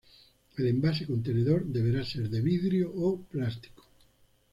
El 0.57 0.67
envase 0.69 1.05
contenedor 1.09 1.61
deberá 1.75 2.01
ser 2.11 2.25
de 2.33 2.39
vidrio 2.47 2.85
o 3.05 3.21
plástico. 3.31 3.83